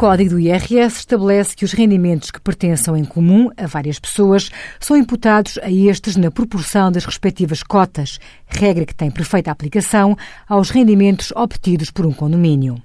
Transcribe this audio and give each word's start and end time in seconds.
código 0.00 0.30
do 0.30 0.40
IRS 0.40 1.00
estabelece 1.00 1.54
que 1.54 1.62
os 1.62 1.72
rendimentos 1.72 2.30
que 2.30 2.40
pertençam 2.40 2.96
em 2.96 3.04
comum 3.04 3.50
a 3.54 3.66
várias 3.66 3.98
pessoas 3.98 4.50
são 4.80 4.96
imputados 4.96 5.58
a 5.58 5.70
estes 5.70 6.16
na 6.16 6.30
proporção 6.30 6.90
das 6.90 7.04
respectivas 7.04 7.62
cotas, 7.62 8.18
regra 8.46 8.86
que 8.86 8.94
tem 8.94 9.10
perfeita 9.10 9.50
aplicação 9.50 10.16
aos 10.48 10.70
rendimentos 10.70 11.34
obtidos 11.36 11.90
por 11.90 12.06
um 12.06 12.14
condomínio. 12.14 12.82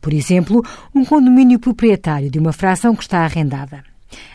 Por 0.00 0.12
exemplo, 0.12 0.64
um 0.92 1.04
condomínio 1.04 1.60
proprietário 1.60 2.28
de 2.28 2.40
uma 2.40 2.52
fração 2.52 2.96
que 2.96 3.04
está 3.04 3.18
arrendada. 3.20 3.84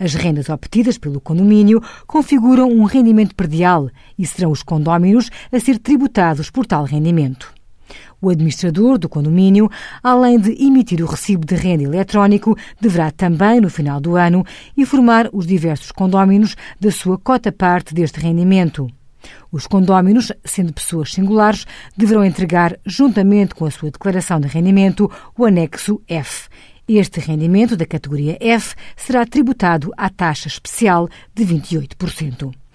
As 0.00 0.14
rendas 0.14 0.48
obtidas 0.48 0.96
pelo 0.96 1.20
condomínio 1.20 1.82
configuram 2.06 2.70
um 2.70 2.84
rendimento 2.84 3.34
perdial 3.34 3.90
e 4.18 4.24
serão 4.24 4.50
os 4.50 4.62
condóminos 4.62 5.30
a 5.52 5.60
ser 5.60 5.78
tributados 5.78 6.48
por 6.48 6.64
tal 6.64 6.84
rendimento. 6.84 7.55
O 8.20 8.30
administrador 8.30 8.98
do 8.98 9.08
condomínio, 9.08 9.70
além 10.02 10.38
de 10.38 10.52
emitir 10.62 11.02
o 11.02 11.06
recibo 11.06 11.46
de 11.46 11.54
renda 11.54 11.84
eletrónico, 11.84 12.56
deverá 12.80 13.10
também, 13.10 13.60
no 13.60 13.70
final 13.70 14.00
do 14.00 14.16
ano, 14.16 14.44
informar 14.76 15.28
os 15.32 15.46
diversos 15.46 15.90
condóminos 15.92 16.56
da 16.80 16.90
sua 16.90 17.18
cota-parte 17.18 17.94
deste 17.94 18.20
rendimento. 18.20 18.88
Os 19.50 19.66
condóminos, 19.66 20.32
sendo 20.44 20.72
pessoas 20.72 21.12
singulares, 21.12 21.66
deverão 21.96 22.24
entregar, 22.24 22.78
juntamente 22.84 23.54
com 23.54 23.64
a 23.64 23.70
sua 23.70 23.90
declaração 23.90 24.40
de 24.40 24.48
rendimento, 24.48 25.10
o 25.36 25.44
anexo 25.44 26.00
F. 26.06 26.48
Este 26.88 27.18
rendimento 27.18 27.76
da 27.76 27.84
categoria 27.84 28.38
F 28.40 28.74
será 28.96 29.26
tributado 29.26 29.92
à 29.96 30.08
taxa 30.08 30.46
especial 30.46 31.08
de 31.34 31.44
28%. 31.44 32.52